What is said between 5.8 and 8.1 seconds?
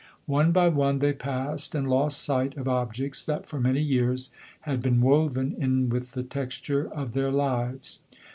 with the texture of their lives.